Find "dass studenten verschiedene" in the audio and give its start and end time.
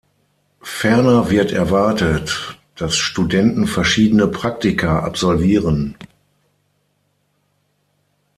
2.75-4.25